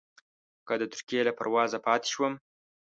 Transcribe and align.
که 0.67 0.73
د 0.81 0.83
ترکیې 0.93 1.21
له 1.27 1.31
پروازه 1.39 1.77
پاتې 1.85 2.07
شوم. 2.13 2.33